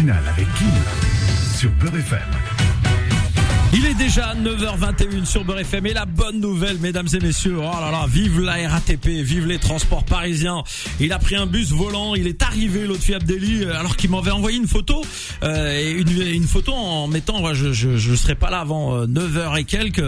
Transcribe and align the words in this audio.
avec 0.00 0.52
Kim 0.54 0.72
sur 1.56 1.70
Beurre 1.78 1.94
FM. 1.94 2.18
Il 3.74 3.86
est 3.86 3.94
déjà 3.94 4.34
9h21 4.34 5.24
sur 5.24 5.44
Beurre 5.44 5.60
FM 5.60 5.86
et 5.86 5.92
la 5.92 6.04
bonne 6.04 6.40
nouvelle, 6.40 6.78
mesdames 6.78 7.06
et 7.12 7.20
messieurs, 7.20 7.58
oh 7.58 7.62
là 7.62 7.92
là, 7.92 8.04
vive 8.08 8.40
la 8.40 8.68
RATP, 8.68 9.06
vive 9.06 9.46
les 9.46 9.58
transports 9.58 10.04
parisiens. 10.04 10.64
Il 10.98 11.12
a 11.12 11.20
pris 11.20 11.36
un 11.36 11.46
bus 11.46 11.70
volant, 11.70 12.16
il 12.16 12.26
est 12.26 12.42
arrivé 12.42 12.88
l'autre 12.88 13.02
fille 13.02 13.14
Abdelli 13.14 13.62
euh, 13.62 13.78
alors 13.78 13.96
qu'il 13.96 14.10
m'avait 14.10 14.32
envoyé 14.32 14.58
une 14.58 14.66
photo, 14.66 15.00
euh, 15.44 16.02
une, 16.04 16.48
photo 16.48 16.72
en 16.72 17.06
mettant, 17.06 17.54
je, 17.54 17.72
je, 17.72 18.14
serai 18.16 18.34
pas 18.34 18.50
là 18.50 18.60
avant 18.60 19.06
9h 19.06 19.60
et 19.60 19.64
quelques. 19.64 20.02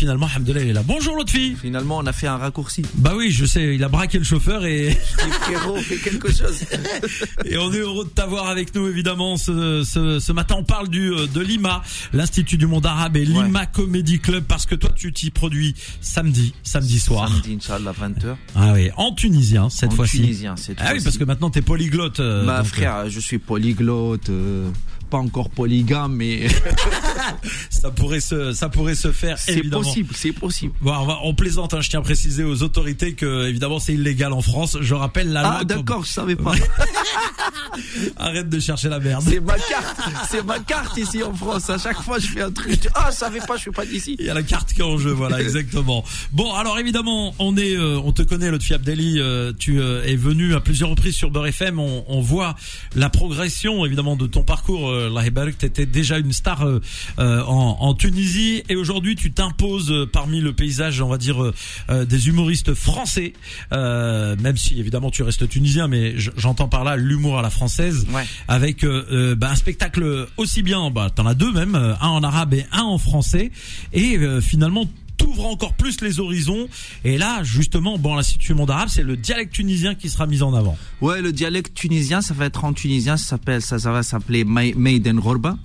Finalement, 0.00 0.28
Abdelli 0.34 0.70
est 0.70 0.72
là. 0.72 0.82
Bonjour 0.82 1.14
l'autre 1.14 1.30
fille. 1.30 1.54
Finalement, 1.60 1.98
on 1.98 2.06
a 2.06 2.12
fait 2.14 2.26
un 2.26 2.38
raccourci. 2.38 2.80
Bah 2.94 3.12
oui, 3.14 3.30
je 3.30 3.44
sais, 3.44 3.74
il 3.74 3.84
a 3.84 3.88
braqué 3.90 4.16
le 4.16 4.24
chauffeur 4.24 4.64
et... 4.64 4.92
Frérot, 5.42 5.76
fait 5.76 5.96
quelque 5.98 6.28
chose. 6.32 6.60
Et 7.44 7.58
on 7.58 7.70
est 7.70 7.78
heureux 7.80 8.04
de 8.06 8.08
t'avoir 8.10 8.46
avec 8.48 8.74
nous 8.74 8.88
évidemment 8.88 9.36
ce, 9.36 9.82
ce, 9.84 10.18
ce 10.18 10.32
matin. 10.32 10.54
On 10.58 10.64
parle 10.64 10.88
du 10.88 11.12
euh, 11.12 11.26
de 11.26 11.40
l'IMA, 11.40 11.82
l'Institut 12.14 12.56
du 12.56 12.66
monde 12.66 12.86
arabe 12.86 13.18
et 13.18 13.24
l'IMA 13.26 13.66
Comedy 13.66 14.20
Club 14.20 14.44
parce 14.44 14.64
que 14.64 14.74
toi 14.74 14.90
tu 14.94 15.12
t'y 15.12 15.30
produis 15.30 15.74
samedi, 16.00 16.54
samedi 16.62 16.98
soir. 16.98 17.28
Samedi, 17.30 17.54
Inch'Allah, 17.56 17.92
20h. 17.92 18.36
Ah 18.56 18.72
oui, 18.72 18.88
en 18.96 19.12
tunisien 19.12 19.68
cette 19.68 19.92
En 19.92 19.96
fois-ci. 19.96 20.20
tunisien, 20.20 20.56
cette 20.56 20.78
Ah 20.80 20.84
oui, 20.84 20.88
fois-ci. 20.92 21.04
parce 21.04 21.18
que 21.18 21.24
maintenant 21.24 21.50
t'es 21.50 21.62
polyglotte. 21.62 22.20
euh, 22.20 22.46
Bah 22.46 22.58
donc, 22.58 22.68
frère, 22.68 23.10
je 23.10 23.20
suis 23.20 23.38
polyglotte, 23.38 24.30
euh, 24.30 24.70
pas 25.10 25.18
encore 25.18 25.50
polygame, 25.50 26.14
mais 26.14 26.46
euh, 26.46 26.48
ça 27.70 27.90
pourrait 27.90 28.20
se 28.20 28.52
ça 28.52 28.68
pourrait 28.68 28.94
se 28.94 29.12
faire 29.12 29.38
c'est 29.38 29.62
possible, 29.68 30.14
c'est 30.16 30.32
possible. 30.32 30.72
Bon, 30.80 30.92
on, 30.94 31.06
va- 31.06 31.18
on 31.24 31.34
plaisante, 31.34 31.74
hein, 31.74 31.80
je 31.80 31.90
tiens 31.90 32.00
à 32.00 32.02
préciser 32.02 32.44
aux 32.44 32.62
autorités 32.62 33.14
que 33.14 33.46
évidemment 33.48 33.78
c'est 33.78 33.94
illégal 33.94 34.32
en 34.32 34.40
France. 34.42 34.78
Je 34.80 34.94
rappelle 34.94 35.32
la 35.32 35.42
loi. 35.42 35.56
Ah 35.60 35.64
d'accord, 35.64 36.04
je 36.04 36.10
savais 36.10 36.36
pas. 36.36 36.52
Arrête 38.16 38.48
de 38.48 38.60
chercher 38.60 38.88
la 38.88 38.98
merde. 39.00 39.24
C'est 39.26 39.40
ma 39.40 39.54
carte, 39.58 39.96
c'est 40.30 40.44
ma 40.44 40.58
carte 40.58 40.96
ici 40.96 41.22
en 41.22 41.34
France. 41.34 41.68
À 41.70 41.78
chaque 41.78 42.00
fois, 42.02 42.18
je 42.18 42.26
fais 42.26 42.42
un 42.42 42.50
truc. 42.50 42.70
je 42.70 42.76
dis, 42.76 42.88
Ah, 42.94 43.08
je 43.10 43.16
savais 43.16 43.40
pas, 43.40 43.56
je 43.56 43.62
suis 43.62 43.70
pas 43.70 43.84
d'ici. 43.86 44.16
Il 44.18 44.26
y 44.26 44.30
a 44.30 44.34
la 44.34 44.42
carte 44.42 44.72
qui 44.72 44.80
est 44.80 44.84
en 44.84 44.98
jeu, 44.98 45.10
voilà, 45.12 45.40
exactement. 45.42 46.04
Bon, 46.32 46.52
alors 46.54 46.78
évidemment, 46.78 47.34
on 47.38 47.56
est, 47.56 47.76
euh, 47.76 47.98
on 48.04 48.12
te 48.12 48.22
connaît, 48.22 48.50
Lotfi 48.50 48.74
Abdelli. 48.74 49.18
euh, 49.18 49.52
tu 49.58 49.80
euh, 49.80 50.04
es 50.04 50.16
venu 50.16 50.54
à 50.54 50.60
plusieurs 50.60 50.90
reprises 50.90 51.14
sur 51.16 51.30
Beurre 51.30 51.46
FM. 51.48 51.78
On, 51.78 52.04
on 52.08 52.20
voit 52.20 52.54
la 52.94 53.08
progression, 53.10 53.84
évidemment, 53.86 54.16
de 54.16 54.26
ton 54.26 54.42
parcours. 54.42 54.90
Euh, 55.00 55.16
Allah 55.16 55.30
Barak, 55.30 55.58
tu 55.58 55.66
étais 55.66 55.86
déjà 55.86 56.18
une 56.18 56.32
star 56.32 56.62
euh, 56.66 56.80
euh, 57.18 57.42
en, 57.44 57.76
en 57.80 57.94
Tunisie, 57.94 58.62
et 58.68 58.76
aujourd'hui, 58.76 59.16
tu 59.16 59.32
t'imposes 59.32 59.90
euh, 59.90 60.06
parmi 60.06 60.40
le 60.40 60.52
paysage, 60.52 61.00
on 61.00 61.08
va 61.08 61.18
dire, 61.18 61.42
euh, 61.42 61.54
euh, 61.90 62.04
des 62.04 62.28
humoristes 62.28 62.74
français. 62.74 63.32
Euh, 63.72 64.36
même 64.40 64.56
si 64.56 64.78
évidemment 64.78 65.10
tu 65.10 65.22
restes 65.22 65.48
tunisien, 65.48 65.88
mais 65.88 66.14
j'entends 66.36 66.68
par 66.68 66.84
là 66.84 66.96
l'humour 66.96 67.38
à 67.38 67.42
la 67.42 67.50
française 67.50 68.06
Ouais. 68.12 68.24
avec 68.48 68.84
euh, 68.84 69.04
euh, 69.10 69.34
bah, 69.34 69.50
un 69.50 69.54
spectacle 69.56 70.26
aussi 70.36 70.62
bien, 70.62 70.90
bah, 70.90 71.10
t'en 71.14 71.26
as 71.26 71.34
deux 71.34 71.52
même, 71.52 71.74
euh, 71.74 71.94
un 72.00 72.08
en 72.08 72.22
arabe 72.22 72.54
et 72.54 72.66
un 72.72 72.82
en 72.82 72.98
français, 72.98 73.50
et 73.92 74.16
euh, 74.18 74.40
finalement 74.40 74.84
t'ouvres 75.20 75.46
encore 75.46 75.74
plus 75.74 76.00
les 76.00 76.18
horizons. 76.18 76.68
Et 77.04 77.18
là, 77.18 77.42
justement, 77.42 77.98
bon, 77.98 78.14
l'Institut 78.16 78.54
Monde 78.54 78.70
Arabe, 78.70 78.88
c'est 78.88 79.02
le 79.02 79.16
dialecte 79.16 79.52
tunisien 79.52 79.94
qui 79.94 80.08
sera 80.08 80.26
mis 80.26 80.42
en 80.42 80.54
avant. 80.54 80.76
Ouais, 81.00 81.20
le 81.20 81.32
dialecte 81.32 81.74
tunisien, 81.74 82.22
ça 82.22 82.32
va 82.34 82.46
être 82.46 82.64
en 82.64 82.72
tunisien, 82.72 83.16
ça 83.16 83.30
s'appelle, 83.30 83.60
ça, 83.60 83.78
ça 83.78 83.92
va 83.92 84.02
s'appeler 84.02 84.44
Maiden 84.44 85.20
Ghorba. 85.20 85.58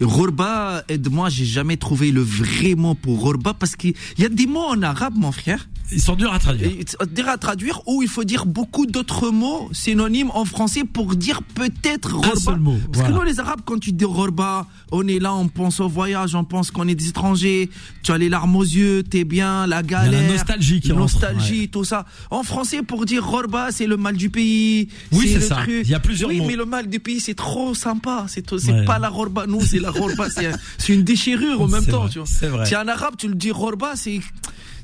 Ghorba, 0.00 0.84
aide-moi, 0.88 1.28
j'ai 1.28 1.44
jamais 1.44 1.76
trouvé 1.76 2.10
le 2.10 2.22
vrai 2.22 2.74
mot 2.74 2.94
pour 2.94 3.18
Ghorba 3.18 3.54
parce 3.54 3.76
qu'il 3.76 3.94
y 4.18 4.24
a 4.24 4.28
des 4.28 4.46
mots 4.46 4.66
en 4.68 4.82
arabe, 4.82 5.14
mon 5.16 5.32
frère. 5.32 5.68
Ils 5.90 6.00
sont 6.00 6.14
durs 6.16 6.32
à 6.32 6.38
traduire. 6.38 6.70
Dire 7.10 7.28
à 7.28 7.36
traduire 7.36 7.82
ou 7.86 8.02
il 8.02 8.08
faut 8.08 8.24
dire 8.24 8.46
beaucoup 8.46 8.86
d'autres 8.86 9.30
mots 9.30 9.68
synonymes 9.72 10.30
en 10.32 10.44
français 10.44 10.84
pour 10.84 11.14
dire 11.16 11.42
peut-être 11.42 12.10
Ghorba. 12.12 12.40
seul 12.40 12.58
mot, 12.60 12.76
Parce 12.86 12.98
voilà. 12.98 13.08
que 13.08 13.14
nous 13.14 13.22
les 13.24 13.40
arabes 13.40 13.60
quand 13.64 13.78
tu 13.78 13.92
dis 13.92 14.04
Ghorba, 14.04 14.66
on 14.90 15.06
est 15.06 15.18
là, 15.18 15.34
on 15.34 15.48
pense 15.48 15.80
au 15.80 15.88
voyage, 15.88 16.34
on 16.34 16.44
pense 16.44 16.70
qu'on 16.70 16.88
est 16.88 16.94
des 16.94 17.08
étrangers, 17.08 17.68
tu 18.02 18.12
as 18.12 18.16
les 18.18 18.28
larmes 18.30 18.56
aux 18.56 18.62
yeux, 18.62 19.02
t'es 19.02 19.24
bien, 19.24 19.66
la 19.66 19.82
galère, 19.82 20.30
nostalgie 20.32 20.80
qui 20.80 20.92
rentre, 20.92 21.02
nostalgie, 21.02 21.68
tout 21.68 21.84
ça. 21.84 22.06
En 22.30 22.42
français 22.42 22.82
pour 22.82 23.04
dire 23.04 23.22
Ghorba, 23.22 23.70
c'est 23.70 23.86
le 23.86 23.96
mal 23.98 24.16
du 24.16 24.30
pays. 24.30 24.88
Oui, 25.12 25.28
c'est 25.34 25.40
ça. 25.40 25.56
truc. 25.56 25.82
Il 25.84 25.90
y 25.90 25.94
a 25.94 26.00
plusieurs 26.00 26.30
Oui, 26.30 26.38
mots. 26.38 26.46
mais 26.46 26.56
le 26.56 26.64
mal 26.64 26.88
du 26.88 27.00
pays 27.00 27.20
c'est 27.20 27.34
trop 27.34 27.74
sympa, 27.74 28.24
c'est 28.28 28.50
Ouais. 28.52 28.84
pas 28.84 28.98
la 28.98 29.10
Ghorba, 29.10 29.46
nous 29.46 29.60
c'est 29.64 29.78
la 29.80 29.90
Ghorba, 29.90 30.30
c'est 30.30 30.46
un- 30.46 30.56
une 30.88 31.02
déchirure 31.02 31.60
en 31.60 31.68
même 31.68 31.84
temps, 31.86 32.02
vrai, 32.02 32.10
tu 32.10 32.18
vois. 32.18 32.26
c'est 32.28 32.48
vrai. 32.48 32.64
Si 32.66 32.74
en 32.76 32.86
arabe 32.88 33.14
tu 33.18 33.28
le 33.28 33.34
dis 33.34 33.50
Ghorba, 33.50 33.92
c'est 33.96 34.20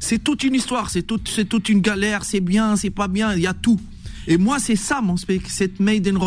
c'est 0.00 0.22
toute 0.22 0.44
une 0.44 0.54
histoire, 0.54 0.90
c'est 0.90 1.02
toute, 1.02 1.28
c'est 1.28 1.44
toute 1.46 1.68
une 1.68 1.80
galère, 1.80 2.24
c'est 2.24 2.40
bien, 2.40 2.76
c'est 2.76 2.90
pas 2.90 3.08
bien, 3.08 3.34
il 3.34 3.42
y 3.42 3.46
a 3.46 3.54
tout. 3.54 3.80
Et 4.30 4.36
moi, 4.36 4.58
c'est 4.58 4.76
ça, 4.76 5.00
mon 5.00 5.16
cette 5.16 5.80
Made 5.80 6.06
in 6.06 6.18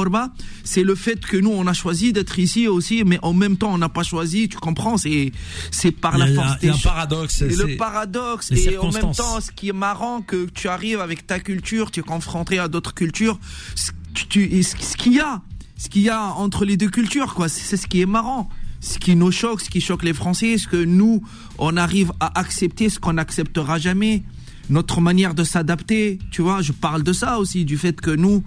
c'est 0.63 0.81
le 0.81 0.95
fait 0.95 1.23
que 1.23 1.37
nous, 1.37 1.51
on 1.51 1.67
a 1.67 1.73
choisi 1.73 2.11
d'être 2.11 2.39
ici 2.39 2.67
aussi, 2.67 3.03
mais 3.05 3.19
en 3.21 3.31
même 3.33 3.57
temps, 3.57 3.71
on 3.71 3.77
n'a 3.77 3.89
pas 3.89 4.01
choisi, 4.01 4.49
tu 4.49 4.57
comprends, 4.57 4.97
c'est, 4.97 5.31
c'est 5.69 5.91
par 5.91 6.17
la 6.17 6.25
force 6.33 6.57
des 6.59 6.69
un 6.69 6.73
choses. 6.73 6.81
paradoxe, 6.81 7.41
Et 7.43 7.51
c'est- 7.51 7.63
le 7.67 7.77
paradoxe, 7.77 8.51
et 8.51 8.77
en 8.79 8.91
même 8.91 9.13
temps, 9.13 9.39
ce 9.39 9.51
qui 9.51 9.69
est 9.69 9.73
marrant, 9.73 10.21
que 10.21 10.47
tu 10.51 10.67
arrives 10.67 10.99
avec 10.99 11.27
ta 11.27 11.39
culture, 11.39 11.91
tu 11.91 11.99
es 11.99 12.03
confronté 12.03 12.57
à 12.57 12.67
d'autres 12.67 12.95
cultures, 12.95 13.39
ce, 13.75 13.91
tu, 14.15 14.63
ce 14.63 14.75
ce 14.79 14.97
qu'il 14.97 15.13
y 15.13 15.19
a, 15.19 15.43
ce 15.77 15.87
qu'il 15.87 16.01
y 16.01 16.09
a 16.09 16.23
entre 16.23 16.65
les 16.65 16.77
deux 16.77 16.89
cultures, 16.89 17.35
quoi, 17.35 17.49
c'est 17.49 17.77
ce 17.77 17.85
qui 17.85 18.01
est 18.01 18.07
marrant. 18.07 18.49
Ce 18.81 18.97
qui 18.99 19.15
nous 19.15 19.31
choque, 19.31 19.61
ce 19.61 19.69
qui 19.69 19.79
choque 19.79 20.03
les 20.03 20.13
Français, 20.13 20.57
ce 20.57 20.67
que 20.67 20.83
nous, 20.83 21.23
on 21.57 21.77
arrive 21.77 22.11
à 22.19 22.37
accepter, 22.39 22.89
ce 22.89 22.99
qu'on 22.99 23.13
n'acceptera 23.13 23.79
jamais. 23.79 24.23
Notre 24.69 25.01
manière 25.01 25.33
de 25.33 25.43
s'adapter, 25.43 26.19
tu 26.31 26.41
vois, 26.41 26.61
je 26.61 26.71
parle 26.71 27.03
de 27.03 27.13
ça 27.13 27.39
aussi, 27.39 27.63
du 27.63 27.77
fait 27.77 28.01
que 28.01 28.11
nous, 28.11 28.43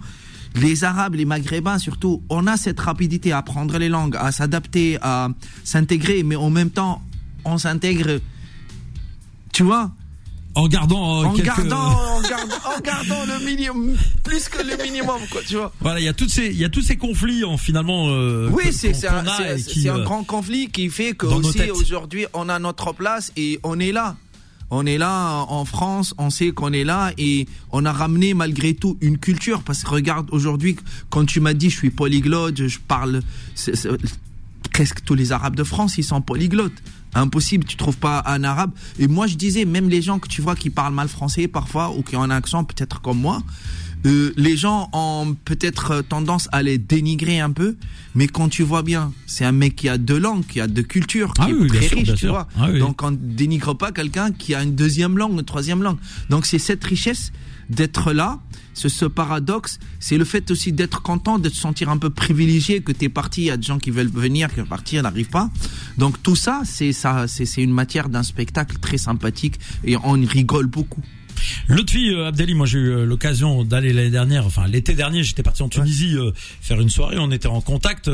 les 0.55 0.83
Arabes, 0.83 1.15
les 1.15 1.25
Maghrébins 1.25 1.79
surtout, 1.79 2.23
on 2.29 2.47
a 2.47 2.57
cette 2.57 2.79
rapidité 2.79 3.31
à 3.31 3.39
apprendre 3.39 3.77
les 3.77 3.89
langues, 3.89 4.15
à 4.17 4.31
s'adapter, 4.31 4.97
à 5.01 5.29
s'intégrer, 5.63 6.23
mais 6.23 6.35
en 6.35 6.49
même 6.49 6.69
temps, 6.69 7.01
on 7.43 7.57
s'intègre, 7.57 8.19
tu 9.53 9.63
vois, 9.63 9.91
En 10.55 10.67
gardant 10.67 11.23
euh, 11.23 11.25
en 11.27 11.33
quelques... 11.33 11.45
gardant, 11.45 11.77
en 11.77 12.21
gardant, 12.21 12.55
en 12.75 12.79
gardant 12.81 13.24
le 13.37 13.45
minimum, 13.45 13.95
plus 14.23 14.49
que 14.49 14.61
le 14.61 14.81
minimum, 14.83 15.21
quoi, 15.31 15.41
tu 15.45 15.55
vois. 15.55 15.73
Voilà, 15.79 15.99
il 15.99 16.05
y 16.05 16.07
a 16.07 16.13
toutes 16.13 16.29
ces, 16.29 16.47
il 16.47 16.57
y 16.57 16.65
a 16.65 16.69
tous 16.69 16.81
ces 16.81 16.97
conflits 16.97 17.43
en 17.43 17.57
finalement. 17.57 18.07
euh, 18.09 18.49
Oui, 18.51 18.71
c'est 18.71 18.89
un, 19.07 19.23
qui, 19.57 19.89
euh, 19.89 20.03
grand 20.03 20.23
conflit 20.23 20.69
qui 20.69 20.89
fait 20.89 21.13
que 21.13 21.25
aussi 21.25 21.71
aujourd'hui 21.71 22.25
on 22.33 22.49
a 22.49 22.59
notre 22.59 22.93
place 22.93 23.31
et 23.35 23.59
on 23.63 23.79
est 23.79 23.91
là. 23.91 24.15
On 24.71 24.85
est 24.87 24.97
là 24.97 25.45
en 25.47 25.63
France, 25.63 26.15
on 26.17 26.31
sait 26.31 26.51
qu'on 26.51 26.73
est 26.73 26.83
là 26.83 27.11
et 27.19 27.47
on 27.71 27.85
a 27.85 27.91
ramené 27.91 28.33
malgré 28.33 28.73
tout 28.73 28.97
une 28.99 29.19
culture 29.19 29.61
parce 29.61 29.83
que 29.83 29.89
regarde 29.91 30.27
aujourd'hui 30.31 30.75
quand 31.11 31.23
tu 31.25 31.39
m'as 31.39 31.53
dit 31.53 31.69
je 31.69 31.77
suis 31.77 31.91
polyglotte, 31.91 32.67
je, 32.67 32.79
parle 32.79 33.21
presque 34.73 35.03
tous 35.05 35.13
les 35.13 35.31
Arabes 35.31 35.55
de 35.55 35.63
France 35.63 35.99
ils 35.99 36.03
sont 36.03 36.21
polyglottes. 36.21 36.81
Impossible, 37.15 37.63
tu 37.65 37.77
trouves 37.77 37.97
pas 37.97 38.21
un 38.25 38.43
arabe. 38.43 38.71
Et 38.99 39.07
moi 39.07 39.25
je 39.27 39.35
disais 39.35 39.65
même 39.65 39.89
les 39.89 40.01
gens 40.01 40.19
que 40.19 40.27
tu 40.27 40.41
vois 40.41 40.55
qui 40.55 40.69
parlent 40.69 40.93
mal 40.93 41.07
français 41.07 41.47
parfois 41.47 41.91
ou 41.95 42.03
qui 42.03 42.15
ont 42.15 42.21
un 42.23 42.29
accent 42.29 42.63
peut-être 42.63 43.01
comme 43.01 43.19
moi, 43.19 43.41
euh, 44.05 44.33
les 44.37 44.55
gens 44.55 44.89
ont 44.93 45.35
peut-être 45.45 46.01
tendance 46.01 46.47
à 46.51 46.61
les 46.61 46.77
dénigrer 46.77 47.39
un 47.39 47.49
peu, 47.51 47.75
mais 48.13 48.27
quand 48.27 48.49
tu 48.49 48.61
vois 48.61 48.83
bien, 48.83 49.11
c'est 49.25 49.45
un 49.45 49.51
mec 49.51 49.75
qui 49.75 49.89
a 49.89 49.97
deux 49.97 50.19
langues, 50.19 50.45
qui 50.45 50.61
a 50.61 50.67
deux 50.67 50.83
cultures, 50.83 51.33
qui 51.33 51.41
Ah 51.43 51.49
est 51.49 51.53
oui, 51.53 51.67
très 51.67 51.81
sûr, 51.87 51.97
riche, 51.97 52.11
tu 52.11 52.17
sûr. 52.17 52.29
vois. 52.31 52.47
Ah 52.59 52.67
oui. 52.71 52.77
Donc 52.79 53.01
on 53.01 53.11
ne 53.11 53.15
dénigre 53.17 53.75
pas 53.75 53.91
quelqu'un 53.91 54.31
qui 54.31 54.53
a 54.53 54.61
une 54.61 54.75
deuxième 54.75 55.17
langue, 55.17 55.33
une 55.33 55.43
troisième 55.43 55.81
langue. 55.81 55.97
Donc 56.29 56.45
c'est 56.45 56.59
cette 56.59 56.83
richesse 56.83 57.31
d'être 57.69 58.13
là, 58.13 58.39
ce, 58.73 58.89
ce 58.89 59.05
paradoxe, 59.05 59.79
c'est 59.99 60.17
le 60.17 60.25
fait 60.25 60.51
aussi 60.51 60.71
d'être 60.71 61.01
content, 61.01 61.39
de 61.39 61.49
te 61.49 61.55
sentir 61.55 61.89
un 61.89 61.97
peu 61.97 62.09
privilégié, 62.09 62.81
que 62.81 62.91
t'es 62.91 63.09
parti, 63.09 63.41
il 63.41 63.45
y 63.45 63.51
a 63.51 63.57
des 63.57 63.63
gens 63.63 63.79
qui 63.79 63.91
veulent 63.91 64.07
venir, 64.07 64.49
qui 64.49 64.57
veulent 64.57 64.67
partir, 64.67 65.03
n'arrivent 65.03 65.29
pas. 65.29 65.49
Donc 65.97 66.21
tout 66.21 66.35
ça, 66.35 66.61
c'est 66.65 66.93
ça, 66.93 67.27
c'est 67.27 67.61
une 67.61 67.73
matière 67.73 68.09
d'un 68.09 68.23
spectacle 68.23 68.77
très 68.79 68.97
sympathique 68.97 69.59
et 69.83 69.97
on 69.97 70.13
rigole 70.13 70.67
beaucoup. 70.67 71.01
L'autre 71.67 71.91
fille, 71.91 72.13
euh, 72.13 72.27
Abdelli, 72.27 72.53
moi 72.53 72.65
j'ai 72.65 72.79
eu 72.79 72.89
euh, 72.89 73.05
l'occasion 73.05 73.63
d'aller 73.63 73.93
l'année 73.93 74.09
dernière, 74.09 74.45
enfin 74.45 74.67
l'été 74.67 74.93
dernier, 74.93 75.23
j'étais 75.23 75.43
parti 75.43 75.63
en 75.63 75.69
Tunisie 75.69 76.15
euh, 76.15 76.31
faire 76.61 76.79
une 76.79 76.89
soirée, 76.89 77.17
on 77.19 77.31
était 77.31 77.47
en 77.47 77.61
contact. 77.61 78.09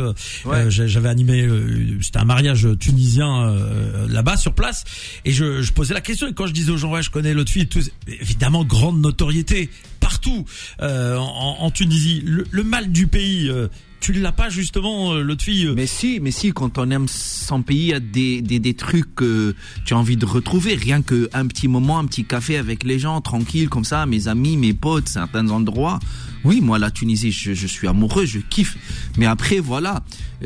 Ouais. 0.45 0.69
J'avais 0.69 1.09
animé, 1.09 1.41
euh, 1.43 1.97
c'était 2.01 2.19
un 2.19 2.25
mariage 2.25 2.67
tunisien 2.79 3.49
euh, 3.49 4.07
là-bas 4.07 4.37
sur 4.37 4.53
place, 4.53 4.83
et 5.25 5.31
je, 5.31 5.61
je 5.61 5.73
posais 5.73 5.93
la 5.93 6.01
question. 6.01 6.27
Et 6.27 6.33
quand 6.33 6.47
je 6.47 6.53
disais 6.53 6.71
aux 6.71 6.77
gens, 6.77 6.91
ouais, 6.91 7.03
je 7.03 7.09
connais 7.11 7.33
l'autre 7.33 7.51
fille, 7.51 7.67
tout, 7.67 7.81
évidemment 8.07 8.63
grande 8.63 9.01
notoriété 9.01 9.69
partout 9.99 10.45
euh, 10.81 11.17
en, 11.17 11.57
en 11.59 11.71
Tunisie. 11.71 12.21
Le, 12.25 12.45
le 12.49 12.63
mal 12.63 12.91
du 12.91 13.07
pays. 13.07 13.49
euh, 13.49 13.67
tu 14.01 14.11
l'as 14.13 14.31
pas 14.33 14.49
justement, 14.49 15.13
euh, 15.13 15.23
l'autre 15.23 15.43
fille. 15.43 15.67
euh, 15.67 15.73
Mais 15.75 15.85
si, 15.87 16.19
mais 16.19 16.31
si, 16.31 16.51
quand 16.51 16.77
on 16.77 16.89
aime 16.91 17.07
son 17.07 17.61
pays, 17.61 17.77
il 17.79 17.87
y 17.87 17.93
a 17.93 17.99
des, 17.99 18.41
des, 18.41 18.59
des 18.59 18.73
trucs 18.73 19.15
que 19.15 19.55
tu 19.85 19.93
as 19.93 19.97
envie 19.97 20.17
de 20.17 20.25
retrouver. 20.25 20.75
Rien 20.75 21.01
que 21.01 21.29
un 21.33 21.47
petit 21.47 21.67
moment, 21.69 21.99
un 21.99 22.05
petit 22.05 22.25
café 22.25 22.57
avec 22.57 22.83
les 22.83 22.99
gens, 22.99 23.21
tranquille, 23.21 23.69
comme 23.69 23.85
ça, 23.85 24.05
mes 24.05 24.27
amis, 24.27 24.57
mes 24.57 24.73
potes, 24.73 25.07
certains 25.07 25.47
endroits. 25.49 25.99
Oui, 26.43 26.59
moi, 26.59 26.79
la 26.79 26.89
Tunisie, 26.89 27.31
je, 27.31 27.53
je 27.53 27.67
suis 27.67 27.87
amoureux, 27.87 28.25
je 28.25 28.39
kiffe. 28.39 28.75
Mais 29.17 29.27
après, 29.27 29.59
voilà, 29.59 30.03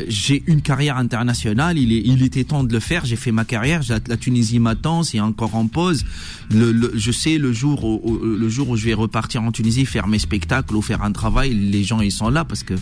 j'ai 0.10 0.44
une 0.48 0.62
carrière 0.62 0.98
internationale, 0.98 1.78
il, 1.78 1.94
est, 1.94 2.02
il 2.04 2.22
était 2.22 2.44
temps 2.44 2.66
de 2.66 2.74
le 2.74 2.82
faire, 2.82 3.06
j'ai 3.06 3.16
fait 3.16 3.32
ma 3.32 3.46
carrière, 3.46 3.80
la 4.10 4.18
Tunisie 4.18 4.60
m'attend, 4.60 5.04
c'est 5.04 5.22
encore 5.22 5.56
en 5.56 5.68
pause. 5.68 6.04
Le, 6.52 6.74
le- 6.74 6.92
je 6.96 7.12
sais, 7.14 7.38
le 7.38 7.54
jour, 7.54 7.86
où, 7.86 8.02
où- 8.04 8.18
le 8.26 8.50
jour 8.50 8.68
où 8.70 8.76
je 8.76 8.84
vais 8.84 8.94
repartir 8.94 9.42
en 9.44 9.54
Tunisie, 9.54 9.86
faire 9.86 10.08
mes 10.08 10.20
spectacles 10.20 10.76
ou 10.76 10.82
faire 10.82 11.02
un 11.02 11.14
travail, 11.14 11.54
les 11.54 11.86
gens, 11.86 12.02
ils 12.02 12.12
sont 12.12 12.30
là 12.30 12.44
parce 12.44 12.64
que 12.64 12.74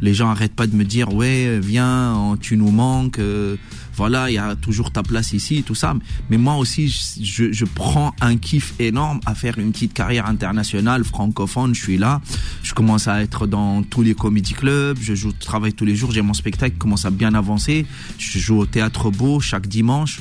les 0.00 0.14
gens 0.14 0.21
gens 0.22 0.30
arrêtent 0.30 0.54
pas 0.54 0.66
de 0.66 0.76
me 0.76 0.84
dire 0.84 1.12
ouais 1.12 1.58
viens 1.60 2.36
tu 2.40 2.56
nous 2.56 2.70
manques 2.70 3.18
euh, 3.18 3.56
voilà 3.94 4.30
il 4.30 4.34
y 4.34 4.38
a 4.38 4.56
toujours 4.56 4.90
ta 4.90 5.02
place 5.02 5.32
ici 5.32 5.62
tout 5.62 5.74
ça. 5.74 5.94
Mais 6.30 6.38
moi 6.38 6.56
aussi 6.56 6.88
je, 6.88 7.64
prends 7.64 8.14
un 8.20 8.36
kiff 8.36 8.74
énorme 8.78 9.20
à 9.26 9.34
faire 9.34 9.58
une 9.58 9.72
petite 9.72 9.92
carrière 9.92 10.26
internationale 10.26 11.04
francophone. 11.04 11.74
Je 11.74 11.82
suis 11.82 11.98
là. 11.98 12.20
Je 12.62 12.74
commence 12.74 13.08
à 13.08 13.22
être 13.22 13.46
dans 13.46 13.82
tous 13.82 14.02
les 14.02 14.14
comedy 14.14 14.54
clubs. 14.54 14.98
Je 15.00 15.14
joue 15.14 15.32
travaille 15.32 15.74
tous 15.74 15.84
les 15.84 15.94
jours. 15.94 16.12
J'ai 16.12 16.22
mon 16.22 16.34
spectacle 16.34 16.72
qui 16.72 16.78
commence 16.78 17.04
à 17.04 17.10
bien 17.10 17.34
avancer. 17.34 17.86
Je 18.18 18.38
joue 18.38 18.58
au 18.58 18.66
théâtre 18.66 19.10
beau 19.10 19.40
chaque 19.40 19.66
dimanche. 19.66 20.20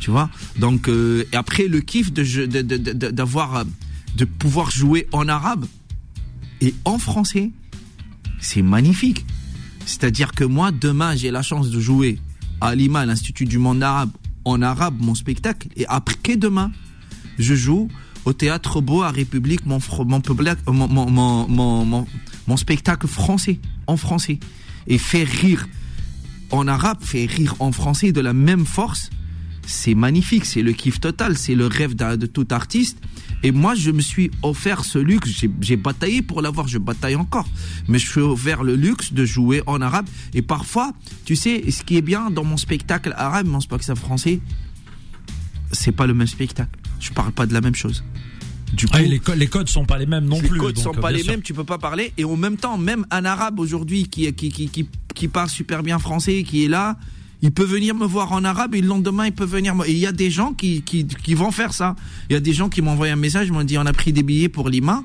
Tu 0.00 0.10
vois? 0.10 0.30
Donc 0.58 0.88
euh, 0.88 1.24
et 1.32 1.36
après 1.36 1.68
le 1.68 1.80
kiff 1.80 2.12
de 2.12 2.46
d'avoir 3.10 3.64
de, 3.64 3.70
de 4.16 4.24
pouvoir 4.24 4.70
jouer 4.70 5.06
en 5.12 5.28
arabe 5.28 5.66
et 6.60 6.74
en 6.84 6.98
français 6.98 7.50
c'est 8.42 8.62
magnifique. 8.62 9.24
C'est-à-dire 9.86 10.32
que 10.32 10.44
moi, 10.44 10.70
demain, 10.70 11.16
j'ai 11.16 11.30
la 11.30 11.42
chance 11.42 11.70
de 11.70 11.80
jouer 11.80 12.18
à 12.60 12.74
Lima, 12.74 13.06
l'Institut 13.06 13.46
du 13.46 13.58
monde 13.58 13.82
arabe, 13.82 14.10
en 14.44 14.60
arabe, 14.62 14.96
mon 15.00 15.14
spectacle. 15.14 15.68
Et 15.76 15.86
après 15.86 16.36
demain, 16.36 16.70
je 17.38 17.54
joue 17.54 17.88
au 18.24 18.32
Théâtre 18.32 18.80
Beau 18.80 19.02
à 19.02 19.10
République, 19.10 19.66
mon, 19.66 19.78
mon, 19.96 21.46
mon, 21.48 22.06
mon, 22.46 22.56
spectacle 22.56 23.06
français, 23.08 23.58
en 23.86 23.96
français. 23.96 24.38
Et 24.86 24.98
faire 24.98 25.26
rire 25.26 25.68
en 26.50 26.68
arabe, 26.68 26.98
faire 27.00 27.28
rire 27.28 27.54
en 27.60 27.72
français 27.72 28.12
de 28.12 28.20
la 28.20 28.32
même 28.32 28.66
force, 28.66 29.10
c'est 29.66 29.94
magnifique, 29.94 30.44
c'est 30.44 30.62
le 30.62 30.72
kiff 30.72 31.00
total, 31.00 31.36
c'est 31.38 31.54
le 31.54 31.66
rêve 31.66 31.94
de 31.94 32.26
tout 32.26 32.46
artiste. 32.50 32.98
Et 33.42 33.50
moi, 33.50 33.74
je 33.74 33.90
me 33.90 34.00
suis 34.00 34.30
offert 34.42 34.84
ce 34.84 34.98
luxe. 34.98 35.30
J'ai 35.60 35.76
bataillé 35.76 36.22
pour 36.22 36.42
l'avoir, 36.42 36.68
je 36.68 36.78
bataille 36.78 37.16
encore. 37.16 37.46
Mais 37.88 37.98
je 37.98 38.08
suis 38.08 38.20
offert 38.20 38.62
le 38.62 38.76
luxe 38.76 39.12
de 39.12 39.24
jouer 39.24 39.62
en 39.66 39.80
arabe. 39.80 40.06
Et 40.34 40.42
parfois, 40.42 40.92
tu 41.24 41.34
sais, 41.34 41.70
ce 41.70 41.82
qui 41.82 41.96
est 41.96 42.02
bien 42.02 42.30
dans 42.30 42.44
mon 42.44 42.56
spectacle 42.56 43.12
arabe, 43.16 43.46
mon 43.46 43.60
spectacle 43.60 43.98
français, 43.98 44.40
c'est 45.72 45.92
pas 45.92 46.06
le 46.06 46.14
même 46.14 46.26
spectacle. 46.26 46.78
Je 47.00 47.10
parle 47.10 47.32
pas 47.32 47.46
de 47.46 47.52
la 47.52 47.60
même 47.60 47.74
chose. 47.74 48.04
Du 48.72 48.86
ah, 48.92 49.02
les, 49.02 49.20
les, 49.36 49.46
codes 49.48 49.68
sont 49.68 49.84
pas 49.84 49.98
les 49.98 50.06
mêmes 50.06 50.24
non 50.24 50.38
plus. 50.38 50.54
Les 50.54 50.58
codes 50.58 50.78
sont 50.78 50.96
euh, 50.96 51.00
pas 51.00 51.10
les 51.10 51.24
mêmes, 51.24 51.42
tu 51.42 51.52
peux 51.52 51.64
pas 51.64 51.76
parler. 51.78 52.12
Et 52.16 52.24
en 52.24 52.36
même 52.36 52.56
temps, 52.56 52.78
même 52.78 53.04
un 53.10 53.24
arabe 53.26 53.60
aujourd'hui 53.60 54.08
qui, 54.08 54.32
qui, 54.32 54.50
qui, 54.50 54.68
qui, 54.68 54.88
qui 55.14 55.28
parle 55.28 55.50
super 55.50 55.82
bien 55.82 55.98
français, 55.98 56.42
qui 56.42 56.64
est 56.64 56.68
là, 56.68 56.96
il 57.42 57.50
peut 57.50 57.64
venir 57.64 57.94
me 57.94 58.06
voir 58.06 58.32
en 58.32 58.44
arabe 58.44 58.74
et 58.76 58.80
le 58.80 58.86
lendemain 58.86 59.26
il 59.26 59.32
peut 59.32 59.44
venir. 59.44 59.74
Et 59.86 59.90
il 59.90 59.98
y 59.98 60.06
a 60.06 60.12
des 60.12 60.30
gens 60.30 60.52
qui, 60.52 60.82
qui, 60.82 61.04
qui 61.06 61.34
vont 61.34 61.50
faire 61.50 61.74
ça. 61.74 61.96
Il 62.30 62.34
y 62.34 62.36
a 62.36 62.40
des 62.40 62.52
gens 62.52 62.68
qui 62.68 62.82
m'ont 62.82 62.92
envoyé 62.92 63.12
un 63.12 63.16
message, 63.16 63.50
m'ont 63.50 63.64
dit 63.64 63.76
on 63.78 63.86
a 63.86 63.92
pris 63.92 64.12
des 64.12 64.22
billets 64.22 64.48
pour 64.48 64.68
Lima 64.68 65.02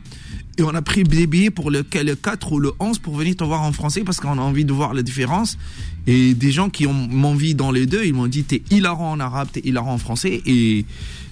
et 0.60 0.64
on 0.64 0.70
a 0.70 0.82
pris 0.84 1.04
des 1.04 1.26
billets 1.26 1.50
pour 1.50 1.72
le, 1.72 1.84
le 1.94 2.16
4 2.16 2.52
ou 2.52 2.60
le 2.60 2.72
11 2.80 3.00
pour 3.00 3.16
venir 3.16 3.36
te 3.36 3.44
voir 3.44 3.64
en 3.64 3.72
français 3.72 4.04
parce 4.04 4.20
qu'on 4.20 4.38
a 4.38 4.42
envie 4.42 4.66
de 4.66 4.74
voir 4.74 4.94
la 4.94 5.02
différence. 5.02 5.58
Et 6.06 6.36
des 6.36 6.52
gens 6.52 6.70
qui 6.70 6.86
ont 6.86 7.10
envie 7.24 7.56
dans 7.56 7.72
les 7.72 7.88
deux, 7.88 8.06
ils 8.06 8.14
m'ont 8.14 8.28
dit 8.28 8.44
t'es 8.44 8.62
hilarant 8.70 9.12
en 9.12 9.20
arabe, 9.20 9.50
t'es 9.52 9.62
hilarant 9.64 9.94
en 9.94 9.98
français 9.98 10.42
et, 10.46 10.86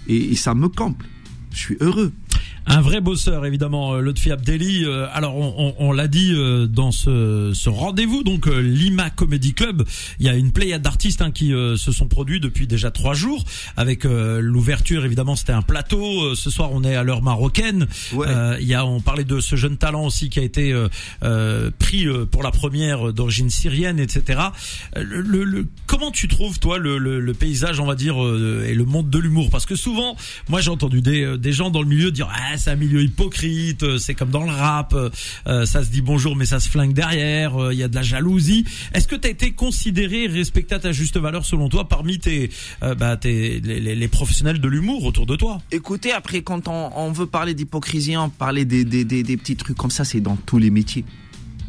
et, 0.07 0.31
et 0.31 0.35
ça 0.35 0.55
me 0.55 0.67
campe. 0.69 1.01
Je 1.51 1.59
suis 1.59 1.77
heureux. 1.79 2.11
Un 2.67 2.81
vrai 2.81 2.99
bosseur, 2.99 3.45
évidemment, 3.45 3.93
euh, 3.93 3.99
Lotfi 4.01 4.31
Abdelli. 4.31 4.85
Euh, 4.85 5.05
alors, 5.13 5.35
on, 5.35 5.75
on, 5.77 5.91
l'a 5.91 6.07
dit 6.07 6.31
euh, 6.33 6.65
dans 6.65 6.91
ce, 6.91 7.51
ce 7.53 7.69
rendez-vous, 7.69 8.23
donc 8.23 8.47
Lima 8.47 9.11
Comedy 9.11 9.53
Club. 9.53 9.83
Il 10.19 10.25
y 10.25 10.29
a 10.29 10.35
une 10.35 10.51
pléiade 10.51 10.81
d'artistes 10.81 11.21
hein, 11.21 11.29
qui 11.29 11.49
se 11.49 11.91
sont 11.91 12.07
produits 12.07 12.39
depuis 12.39 12.65
déjà 12.65 12.89
trois 12.89 13.13
jours. 13.13 13.43
Avec 13.77 14.03
l'ouverture, 14.03 15.05
évidemment, 15.05 15.35
c'était 15.35 15.53
un 15.53 15.61
plateau. 15.61 16.35
ce 16.35 16.49
soir, 16.49 16.69
on 16.71 16.83
est 16.83 16.95
à 16.95 17.03
l'heure 17.03 17.21
marocaine. 17.21 17.87
il 18.13 18.67
y 18.67 18.73
a, 18.73 18.85
on 18.85 18.99
parlait 18.99 19.23
de 19.23 19.39
ce 19.39 19.55
jeune 19.55 19.77
talent 19.77 20.05
aussi 20.05 20.29
qui 20.29 20.39
a 20.39 20.43
été 20.43 20.73
pris 21.79 22.07
pour 22.31 22.43
la 22.43 22.51
première 22.51 23.13
d'origine 23.13 23.49
syrienne, 23.49 23.99
etc. 23.99 24.39
Le, 24.95 25.21
le, 25.21 25.67
comment 25.85 26.11
tu 26.11 26.27
trouves, 26.27 26.59
toi, 26.59 26.77
le, 26.77 26.97
le, 26.97 27.33
paysage, 27.33 27.79
on 27.79 27.85
va 27.85 27.95
dire, 27.95 28.15
et 28.15 28.73
le 28.73 28.85
monde 28.85 29.09
de 29.09 29.19
l'humour? 29.19 29.49
Parce 29.49 29.65
que 29.65 29.75
souvent, 29.75 30.15
moi, 30.49 30.61
j'ai 30.61 30.71
entendu 30.71 31.01
des, 31.01 31.37
des 31.37 31.51
gens 31.51 31.69
dans 31.69 31.81
le 31.81 31.87
milieu 31.87 32.11
dire 32.11 32.29
ah, 32.31 32.54
c'est 32.57 32.71
un 32.71 32.75
milieu 32.75 33.01
hypocrite, 33.01 33.83
euh, 33.83 33.97
c'est 33.97 34.13
comme 34.13 34.29
dans 34.29 34.43
le 34.43 34.51
rap, 34.51 34.93
euh, 34.93 35.09
euh, 35.47 35.65
ça 35.65 35.83
se 35.83 35.89
dit 35.89 36.01
bonjour 36.01 36.35
mais 36.35 36.45
ça 36.45 36.59
se 36.59 36.69
flingue 36.69 36.93
derrière, 36.93 37.71
il 37.71 37.77
y 37.77 37.83
a 37.83 37.87
de 37.87 37.95
la 37.95 38.03
jalousie. 38.03 38.65
Est-ce 38.93 39.07
que 39.07 39.15
tu 39.15 39.27
as 39.27 39.31
été 39.31 39.51
considéré, 39.51 40.27
respecté 40.27 40.75
à 40.75 40.79
ta 40.79 40.91
juste 40.91 41.17
valeur 41.17 41.45
selon 41.45 41.69
toi 41.69 41.87
parmi 41.87 42.19
tes, 42.19 42.49
bah, 42.81 43.17
les, 43.23 44.07
professionnels 44.07 44.59
de 44.59 44.67
l'humour 44.67 45.03
autour 45.05 45.25
de 45.25 45.35
toi? 45.35 45.59
Écoutez, 45.71 46.11
après 46.11 46.41
quand 46.41 46.67
on, 46.67 47.11
veut 47.11 47.25
parler 47.25 47.53
d'hypocrisie, 47.53 48.17
on 48.17 48.29
parler 48.29 48.65
des, 48.65 48.83
des, 48.83 49.05
des 49.05 49.37
petits 49.37 49.55
trucs 49.55 49.77
comme 49.77 49.91
ça, 49.91 50.05
c'est 50.05 50.21
dans 50.21 50.35
tous 50.35 50.57
les 50.57 50.69
métiers. 50.69 51.05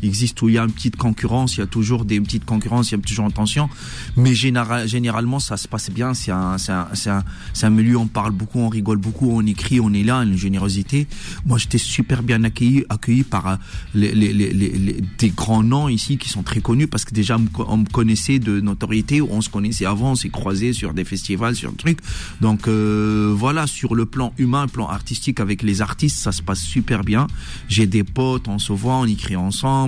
Il 0.02 0.08
existe 0.08 0.40
où 0.42 0.48
il 0.48 0.54
y 0.54 0.58
a 0.58 0.64
une 0.64 0.72
petite 0.72 0.96
concurrence, 0.96 1.56
il 1.56 1.60
y 1.60 1.62
a 1.62 1.66
toujours 1.66 2.04
des 2.04 2.20
petites 2.20 2.44
concurrences, 2.44 2.90
il 2.90 2.96
y 2.96 2.98
a 2.98 3.02
toujours 3.02 3.26
une 3.26 3.32
tension. 3.32 3.68
Mais 4.16 4.34
généralement, 4.34 5.38
ça 5.38 5.56
se 5.56 5.68
passe 5.68 5.90
bien. 5.90 6.14
C'est 6.14 6.32
un, 6.32 6.56
un, 6.68 6.88
un, 7.06 7.24
un, 7.62 7.70
milieu, 7.70 7.96
on 7.96 8.06
parle 8.06 8.32
beaucoup, 8.32 8.60
on 8.60 8.68
rigole 8.68 8.98
beaucoup, 8.98 9.30
on 9.30 9.44
écrit, 9.46 9.80
on 9.80 9.92
est 9.92 10.02
là, 10.02 10.18
une 10.18 10.36
générosité. 10.36 11.06
Moi, 11.44 11.58
j'étais 11.58 11.78
super 11.78 12.22
bien 12.22 12.44
accueilli, 12.44 12.84
accueilli 12.88 13.22
par 13.22 13.46
euh, 13.46 13.56
les, 13.94 14.14
les, 14.14 14.32
les, 14.32 14.52
les, 14.52 15.00
des 15.18 15.30
grands 15.30 15.62
noms 15.62 15.88
ici 15.88 16.18
qui 16.18 16.28
sont 16.28 16.42
très 16.42 16.60
connus 16.60 16.88
parce 16.88 17.04
que 17.04 17.14
déjà, 17.14 17.38
on 17.58 17.76
me 17.78 17.86
connaissait 17.86 18.38
de 18.38 18.60
notoriété, 18.60 19.22
on 19.22 19.40
se 19.40 19.48
connaissait 19.48 19.86
avant, 19.86 20.12
on 20.12 20.16
s'est 20.16 20.28
croisé 20.28 20.72
sur 20.72 20.94
des 20.94 21.04
festivals, 21.04 21.54
sur 21.54 21.70
un 21.70 21.74
truc. 21.74 21.98
Donc, 22.40 22.68
euh, 22.68 23.32
voilà, 23.36 23.66
sur 23.66 23.94
le 23.94 24.06
plan 24.06 24.32
humain, 24.38 24.62
le 24.62 24.70
plan 24.70 24.88
artistique 24.88 25.40
avec 25.40 25.62
les 25.62 25.80
artistes, 25.80 26.18
ça 26.18 26.32
se 26.32 26.42
passe 26.42 26.60
super 26.60 27.04
bien. 27.04 27.26
J'ai 27.68 27.86
des 27.86 28.04
potes, 28.04 28.48
on 28.48 28.58
se 28.58 28.72
voit, 28.72 28.96
on 28.96 29.06
écrit 29.06 29.36
ensemble 29.36 29.85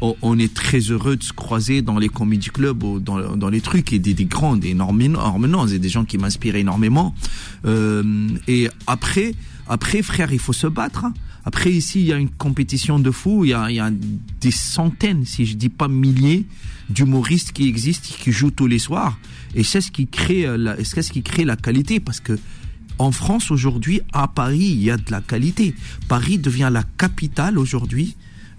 on, 0.00 0.38
est 0.38 0.52
très 0.54 0.78
heureux 0.78 1.16
de 1.16 1.22
se 1.22 1.32
croiser 1.32 1.82
dans 1.82 1.98
les 1.98 2.08
comedy 2.08 2.48
clubs 2.48 2.82
ou 2.82 3.00
dans, 3.00 3.48
les 3.48 3.60
trucs 3.60 3.92
et 3.92 3.98
des, 3.98 4.14
des 4.14 4.24
grands, 4.24 4.56
des 4.56 4.68
énormes, 4.68 5.00
énormes 5.00 5.66
des 5.66 5.88
gens 5.88 6.04
qui 6.04 6.18
m'inspirent 6.18 6.56
énormément. 6.56 7.14
Euh, 7.64 8.28
et 8.46 8.68
après, 8.86 9.34
après, 9.68 10.02
frère, 10.02 10.32
il 10.32 10.38
faut 10.38 10.52
se 10.52 10.66
battre. 10.66 11.04
Hein. 11.04 11.14
Après, 11.44 11.72
ici, 11.72 12.00
il 12.00 12.06
y 12.06 12.12
a 12.12 12.16
une 12.16 12.30
compétition 12.30 12.98
de 12.98 13.10
fou. 13.10 13.44
Il 13.44 13.50
y 13.50 13.54
a, 13.54 13.90
des 14.40 14.50
centaines, 14.50 15.24
si 15.24 15.46
je 15.46 15.56
dis 15.56 15.68
pas 15.68 15.88
milliers, 15.88 16.46
d'humoristes 16.90 17.52
qui 17.52 17.68
existent, 17.68 18.08
qui 18.18 18.32
jouent 18.32 18.50
tous 18.50 18.66
les 18.66 18.78
soirs. 18.78 19.18
Et 19.54 19.62
c'est 19.62 19.80
ce 19.80 19.90
qui 19.90 20.06
crée, 20.06 20.46
euh, 20.46 20.76
c'est 20.84 21.02
ce 21.02 21.10
qui 21.12 21.22
crée 21.22 21.44
la 21.44 21.56
qualité, 21.56 22.00
parce 22.00 22.20
que 22.20 22.38
en 22.98 23.12
France 23.12 23.50
aujourd'hui, 23.50 24.00
à 24.12 24.26
Paris, 24.26 24.58
il 24.58 24.82
y 24.82 24.90
a 24.90 24.96
de 24.96 25.10
la 25.10 25.20
qualité. 25.20 25.74
Paris 26.08 26.38
devient 26.38 26.68
la 26.72 26.82
capitale 26.82 27.58
aujourd'hui 27.58 28.16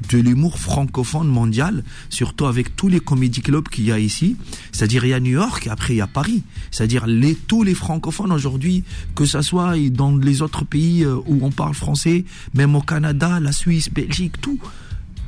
de 0.10 0.18
l'humour 0.18 0.58
francophone 0.58 1.28
mondial, 1.28 1.84
surtout 2.10 2.46
avec 2.46 2.76
tous 2.76 2.88
les 2.88 3.00
comédie 3.00 3.42
clubs 3.42 3.68
qu'il 3.68 3.86
y 3.86 3.92
a 3.92 4.00
ici. 4.00 4.38
C'est-à-dire 4.72 5.06
il 5.06 5.10
y 5.10 5.14
a 5.14 5.20
New 5.20 5.32
York 5.32 5.68
et 5.68 5.70
après 5.70 5.94
il 5.94 5.98
y 5.98 6.02
a 6.02 6.08
Paris. 6.08 6.44
C'est-à-dire 6.72 7.06
les, 7.06 7.36
tous 7.36 7.64
les 7.64 7.76
francophones 7.76 8.32
aujourd'hui, 8.32 8.84
que 9.16 9.26
ce 9.26 9.42
soit 9.42 9.76
dans 9.90 10.16
les 10.16 10.42
autres 10.42 10.66
pays 10.66 11.04
euh, 11.04 11.18
où 11.28 11.40
on 11.42 11.52
parle 11.52 11.74
français, 11.74 12.26
même 12.54 12.76
au 12.76 12.82
Canada, 12.82 13.40
la 13.40 13.52
Suisse, 13.52 13.90
Belgique, 13.92 14.40
tout, 14.42 14.60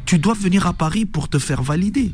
tu 0.06 0.20
dois 0.20 0.34
venir 0.34 0.68
à 0.68 0.74
Paris 0.74 1.06
pour 1.06 1.28
te 1.28 1.40
faire 1.40 1.64
valider. 1.64 2.12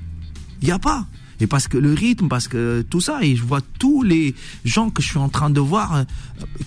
Il 0.62 0.66
n'y 0.66 0.72
a 0.72 0.80
pas 0.80 1.06
et 1.40 1.48
parce 1.48 1.68
que 1.68 1.78
le 1.78 1.94
rythme, 1.94 2.28
parce 2.28 2.48
que 2.48 2.84
tout 2.90 3.02
ça, 3.02 3.20
et 3.22 3.36
je 3.36 3.44
vois 3.44 3.62
tous 3.80 4.04
les 4.04 4.36
gens 4.66 4.90
que 4.90 5.02
je 5.02 5.08
suis 5.08 5.20
en 5.20 5.30
train 5.30 5.50
de 5.50 5.60
voir 5.60 5.96
euh, 5.96 6.04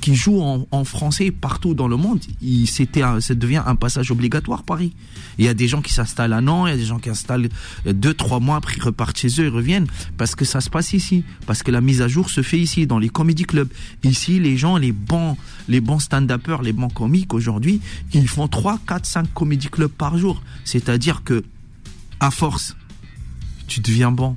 qui 0.00 0.14
jouent 0.14 0.42
en, 0.70 0.84
français 0.84 1.30
partout 1.30 1.74
dans 1.74 1.88
le 1.88 1.96
monde, 1.96 2.20
c'était, 2.66 3.02
ça 3.20 3.34
devient 3.34 3.62
un 3.66 3.74
passage 3.74 4.10
obligatoire 4.10 4.62
Paris. 4.62 4.92
Il 5.38 5.44
y 5.44 5.48
a 5.48 5.54
des 5.54 5.68
gens 5.68 5.82
qui 5.82 5.92
s'installent 5.92 6.32
à 6.32 6.40
Nantes, 6.40 6.68
il 6.68 6.70
y 6.70 6.74
a 6.74 6.76
des 6.76 6.86
gens 6.86 6.98
qui 6.98 7.08
s'installent 7.08 7.48
deux, 7.86 8.14
trois 8.14 8.40
mois 8.40 8.56
après 8.56 8.74
ils 8.76 8.82
repartent 8.82 9.18
chez 9.18 9.28
eux, 9.40 9.44
ils 9.44 9.48
reviennent 9.48 9.86
parce 10.16 10.34
que 10.34 10.44
ça 10.44 10.60
se 10.60 10.70
passe 10.70 10.92
ici, 10.92 11.24
parce 11.46 11.62
que 11.62 11.70
la 11.70 11.80
mise 11.80 12.02
à 12.02 12.08
jour 12.08 12.30
se 12.30 12.42
fait 12.42 12.58
ici 12.58 12.86
dans 12.86 12.98
les 12.98 13.08
comédie 13.08 13.44
clubs. 13.44 13.68
Ici, 14.04 14.40
les 14.40 14.56
gens, 14.56 14.76
les 14.76 14.92
bons, 14.92 15.36
les 15.68 15.80
bons 15.80 15.98
stand-uppers, 15.98 16.62
les 16.62 16.72
bons 16.72 16.88
comiques 16.88 17.34
aujourd'hui, 17.34 17.80
ils 18.12 18.28
font 18.28 18.48
trois, 18.48 18.78
quatre, 18.86 19.06
cinq 19.06 19.32
comédie 19.34 19.68
clubs 19.68 19.90
par 19.90 20.16
jour. 20.18 20.42
C'est-à-dire 20.64 21.22
que 21.24 21.44
à 22.20 22.30
force, 22.30 22.76
tu 23.66 23.80
deviens 23.80 24.12
bon. 24.12 24.36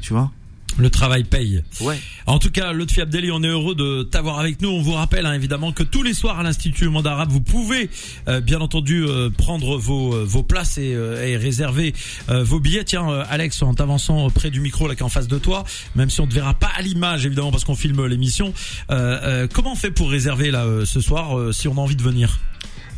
Tu 0.00 0.12
vois 0.12 0.30
le 0.78 0.90
travail 0.90 1.24
paye. 1.24 1.62
Ouais. 1.80 1.98
En 2.26 2.38
tout 2.38 2.50
cas, 2.50 2.72
Lotfi 2.72 3.00
Abdeli, 3.00 3.30
on 3.30 3.42
est 3.42 3.48
heureux 3.48 3.74
de 3.74 4.02
t'avoir 4.02 4.38
avec 4.38 4.62
nous. 4.62 4.68
On 4.68 4.80
vous 4.80 4.92
rappelle 4.92 5.26
hein, 5.26 5.32
évidemment 5.32 5.72
que 5.72 5.82
tous 5.82 6.02
les 6.02 6.14
soirs 6.14 6.38
à 6.38 6.42
l'Institut 6.42 6.88
Monde 6.88 7.06
Arabe, 7.06 7.30
vous 7.30 7.40
pouvez 7.40 7.90
euh, 8.28 8.40
bien 8.40 8.60
entendu 8.60 9.04
euh, 9.04 9.30
prendre 9.30 9.76
vos, 9.76 10.14
euh, 10.14 10.24
vos 10.24 10.42
places 10.42 10.78
et, 10.78 10.90
et 10.90 11.36
réserver 11.36 11.92
vos 12.28 12.60
billets. 12.60 12.84
Tiens, 12.84 13.08
Alex, 13.28 13.62
en 13.62 13.74
t'avançant 13.74 14.30
près 14.30 14.50
du 14.50 14.60
micro 14.60 14.86
là 14.88 14.94
qui 14.94 15.00
est 15.00 15.04
en 15.04 15.08
face 15.08 15.28
de 15.28 15.38
toi, 15.38 15.64
même 15.96 16.10
si 16.10 16.20
on 16.20 16.26
ne 16.26 16.30
te 16.30 16.34
verra 16.34 16.54
pas 16.54 16.70
à 16.76 16.82
l'image 16.82 17.26
évidemment 17.26 17.50
parce 17.50 17.64
qu'on 17.64 17.74
filme 17.74 18.06
l'émission, 18.06 18.52
comment 18.88 19.72
on 19.72 19.76
fait 19.76 19.90
pour 19.90 20.10
réserver 20.10 20.50
là 20.50 20.66
ce 20.84 21.00
soir 21.00 21.52
si 21.52 21.68
on 21.68 21.72
a 21.72 21.80
envie 21.80 21.96
de 21.96 22.02
venir? 22.02 22.38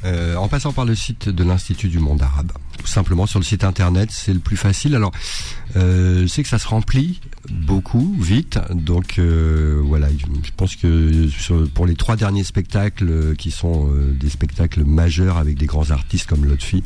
Euh, 0.04 0.36
en 0.36 0.48
passant 0.48 0.72
par 0.72 0.84
le 0.84 0.94
site 0.94 1.28
de 1.28 1.44
l'Institut 1.44 1.88
du 1.88 1.98
monde 1.98 2.22
arabe. 2.22 2.52
Tout 2.78 2.86
simplement 2.86 3.26
sur 3.26 3.38
le 3.38 3.44
site 3.44 3.64
internet, 3.64 4.10
c'est 4.10 4.32
le 4.32 4.40
plus 4.40 4.56
facile. 4.56 4.94
Alors, 4.94 5.12
euh, 5.76 6.22
je 6.22 6.26
sais 6.26 6.42
que 6.42 6.48
ça 6.48 6.58
se 6.58 6.66
remplit 6.66 7.20
beaucoup, 7.50 8.16
vite. 8.18 8.58
Donc 8.70 9.18
euh, 9.18 9.80
voilà, 9.84 10.08
je 10.10 10.50
pense 10.56 10.76
que 10.76 11.28
pour 11.74 11.86
les 11.86 11.94
trois 11.94 12.16
derniers 12.16 12.44
spectacles 12.44 13.36
qui 13.36 13.50
sont 13.50 13.88
des 14.18 14.30
spectacles 14.30 14.84
majeurs 14.84 15.36
avec 15.36 15.56
des 15.56 15.66
grands 15.66 15.90
artistes 15.90 16.28
comme 16.28 16.44
Lotfi, 16.44 16.82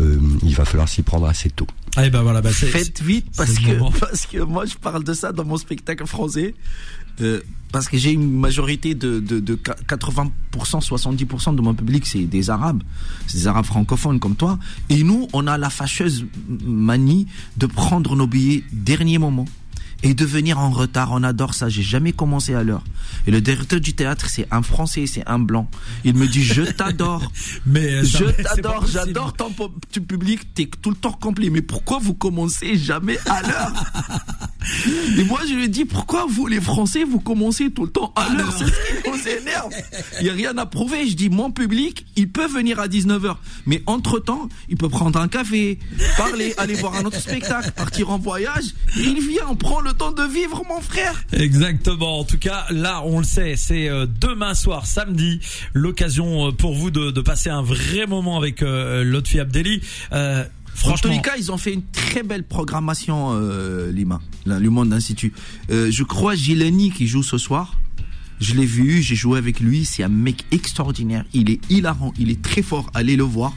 euh, 0.00 0.18
il 0.42 0.54
va 0.54 0.64
falloir 0.64 0.88
s'y 0.88 1.02
prendre 1.02 1.26
assez 1.26 1.50
tôt. 1.50 1.66
Eh 2.02 2.10
ben 2.10 2.22
voilà, 2.22 2.40
bah 2.40 2.50
Faites 2.50 3.02
vite 3.02 3.26
parce 3.36 3.58
que 3.58 3.98
parce 3.98 4.26
que 4.26 4.38
moi 4.38 4.64
je 4.66 4.76
parle 4.76 5.04
de 5.04 5.12
ça 5.12 5.32
dans 5.32 5.44
mon 5.44 5.56
spectacle 5.56 6.06
français 6.06 6.54
euh, 7.20 7.40
parce 7.72 7.88
que 7.88 7.98
j'ai 7.98 8.12
une 8.12 8.30
majorité 8.30 8.94
de, 8.94 9.20
de, 9.20 9.40
de 9.40 9.54
80%, 9.54 10.30
70% 10.54 11.54
de 11.54 11.60
mon 11.60 11.74
public 11.74 12.06
c'est 12.06 12.24
des 12.24 12.50
Arabes, 12.50 12.82
c'est 13.26 13.38
des 13.38 13.46
Arabes 13.46 13.66
francophones 13.66 14.20
comme 14.20 14.36
toi. 14.36 14.58
Et 14.88 15.02
nous 15.02 15.28
on 15.32 15.46
a 15.46 15.58
la 15.58 15.70
fâcheuse 15.70 16.24
manie 16.64 17.26
de 17.56 17.66
prendre 17.66 18.16
nos 18.16 18.26
billets 18.26 18.64
dernier 18.72 19.18
moment 19.18 19.46
et 20.02 20.14
de 20.14 20.24
venir 20.24 20.58
en 20.58 20.70
retard. 20.70 21.10
On 21.12 21.22
adore 21.22 21.54
ça. 21.54 21.68
J'ai 21.68 21.82
jamais 21.82 22.12
commencé 22.12 22.54
à 22.54 22.62
l'heure. 22.62 22.84
Et 23.26 23.30
le 23.30 23.40
directeur 23.40 23.80
du 23.80 23.94
théâtre 23.94 24.28
c'est 24.28 24.46
un 24.50 24.62
Français, 24.62 25.06
c'est 25.06 25.26
un 25.28 25.38
blanc. 25.38 25.68
Il 26.04 26.14
me 26.14 26.26
dit 26.26 26.42
je 26.42 26.62
t'adore. 26.62 27.30
mais 27.66 27.94
euh, 27.94 28.04
Je 28.04 28.24
t'adore, 28.24 28.86
j'adore 28.86 29.32
ton 29.34 29.50
ton 29.50 29.70
public, 30.02 30.54
t'es 30.54 30.68
tout 30.80 30.90
le 30.90 30.96
temps 30.96 31.12
complet. 31.12 31.50
Mais 31.50 31.62
pourquoi 31.62 31.98
vous 31.98 32.14
commencez 32.14 32.76
jamais 32.76 33.18
à 33.26 33.42
l'heure? 33.42 33.72
Et 35.18 35.24
moi 35.24 35.40
je 35.48 35.54
lui 35.54 35.68
dis 35.68 35.84
pourquoi 35.84 36.26
vous 36.28 36.46
les 36.46 36.60
Français 36.60 37.04
vous 37.04 37.20
commencez 37.20 37.70
tout 37.70 37.84
le 37.84 37.90
temps 37.90 38.12
à 38.16 38.28
l'heure 38.34 38.52
C'est 38.56 38.66
ce 38.66 38.70
qui 38.70 39.10
nous 39.10 39.28
énerve. 39.28 39.72
Il 40.20 40.26
y 40.26 40.30
a 40.30 40.32
rien 40.32 40.56
à 40.58 40.66
prouver. 40.66 41.08
Je 41.08 41.14
dis 41.14 41.28
mon 41.28 41.50
public, 41.50 42.06
il 42.16 42.28
peut 42.28 42.46
venir 42.46 42.80
à 42.80 42.88
19h, 42.88 43.36
mais 43.66 43.82
entre 43.86 44.18
temps, 44.18 44.48
il 44.68 44.76
peut 44.76 44.88
prendre 44.88 45.18
un 45.18 45.28
café, 45.28 45.78
parler, 46.16 46.54
aller 46.58 46.74
voir 46.74 46.94
un 46.96 47.04
autre 47.04 47.20
spectacle, 47.20 47.72
partir 47.72 48.10
en 48.10 48.18
voyage. 48.18 48.74
Et 48.98 49.02
il 49.02 49.20
vient, 49.20 49.44
on 49.48 49.56
prend 49.56 49.80
le 49.80 49.92
temps 49.92 50.12
de 50.12 50.22
vivre, 50.22 50.62
mon 50.68 50.80
frère. 50.80 51.14
Exactement. 51.32 52.20
En 52.20 52.24
tout 52.24 52.38
cas, 52.38 52.66
là, 52.70 53.02
on 53.04 53.18
le 53.18 53.24
sait, 53.24 53.54
c'est 53.56 53.88
euh, 53.88 54.06
demain 54.20 54.54
soir, 54.54 54.86
samedi, 54.86 55.40
l'occasion 55.72 56.48
euh, 56.48 56.52
pour 56.52 56.74
vous 56.74 56.90
de, 56.90 57.10
de 57.10 57.20
passer 57.20 57.50
un 57.50 57.62
vrai 57.62 58.06
moment 58.06 58.36
avec 58.36 58.62
euh, 58.62 59.04
Lotfi 59.04 59.40
Abdelli. 59.40 59.80
Euh, 60.12 60.44
En 60.74 60.76
franchement, 60.76 61.12
ils 61.36 61.52
ont 61.52 61.58
fait 61.58 61.74
une 61.74 61.82
très 61.82 62.22
belle 62.22 62.44
programmation, 62.44 63.32
euh, 63.34 63.92
Lima, 63.92 64.20
le 64.46 64.68
Monde. 64.70 64.96
Euh, 65.70 65.90
je 65.90 66.02
crois 66.02 66.34
Gilani 66.34 66.90
qui 66.90 67.06
joue 67.06 67.22
ce 67.22 67.38
soir. 67.38 67.76
Je 68.40 68.54
l'ai 68.54 68.64
vu, 68.64 69.02
j'ai 69.02 69.16
joué 69.16 69.38
avec 69.38 69.60
lui. 69.60 69.84
C'est 69.84 70.02
un 70.02 70.08
mec 70.08 70.46
extraordinaire. 70.50 71.24
Il 71.34 71.50
est 71.50 71.60
hilarant, 71.70 72.12
il 72.18 72.30
est 72.30 72.40
très 72.40 72.62
fort. 72.62 72.90
Allez 72.94 73.16
le 73.16 73.24
voir. 73.24 73.54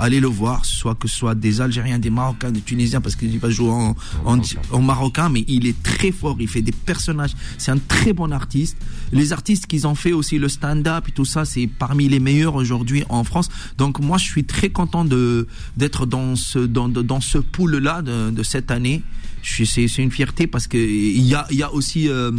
Allez 0.00 0.18
le 0.18 0.28
voir, 0.28 0.64
soit 0.64 0.94
que 0.94 1.06
ce 1.06 1.14
soit 1.14 1.34
des 1.34 1.60
Algériens, 1.60 1.98
des 1.98 2.08
Marocains, 2.08 2.50
des 2.50 2.62
Tunisiens, 2.62 3.02
parce 3.02 3.16
qu'il 3.16 3.38
va 3.38 3.50
jouer 3.50 3.68
en, 3.70 3.94
en, 4.24 4.40
en 4.70 4.80
marocain, 4.80 5.28
mais 5.28 5.44
il 5.46 5.66
est 5.66 5.82
très 5.82 6.10
fort, 6.10 6.38
il 6.40 6.48
fait 6.48 6.62
des 6.62 6.72
personnages. 6.72 7.36
C'est 7.58 7.70
un 7.70 7.76
très 7.76 8.14
bon 8.14 8.32
artiste. 8.32 8.78
Les 9.12 9.34
artistes 9.34 9.66
qu'ils 9.66 9.86
ont 9.86 9.94
fait 9.94 10.12
aussi 10.12 10.38
le 10.38 10.48
stand-up 10.48 11.04
et 11.08 11.12
tout 11.12 11.26
ça, 11.26 11.44
c'est 11.44 11.66
parmi 11.66 12.08
les 12.08 12.18
meilleurs 12.18 12.54
aujourd'hui 12.54 13.04
en 13.10 13.24
France. 13.24 13.50
Donc 13.76 14.00
moi, 14.00 14.16
je 14.16 14.24
suis 14.24 14.44
très 14.44 14.70
content 14.70 15.04
de 15.04 15.46
d'être 15.76 16.06
dans 16.06 16.34
ce 16.34 16.58
dans 16.58 16.88
dans 16.88 17.20
ce 17.20 17.38
pool 17.38 17.76
là 17.76 18.00
de, 18.00 18.30
de 18.30 18.42
cette 18.42 18.70
année. 18.70 19.02
C'est 19.42 19.86
une 19.98 20.10
fierté 20.10 20.46
parce 20.46 20.66
que 20.66 20.78
il 20.78 21.26
y 21.26 21.34
a 21.34 21.46
y 21.50 21.62
a 21.62 21.72
aussi 21.72 22.08
euh, 22.08 22.30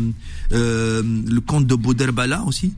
euh, 0.51 1.03
le 1.03 1.41
conte 1.41 1.68
de 1.68 1.75
Bouderbala 1.75 2.44
aussi 2.44 2.74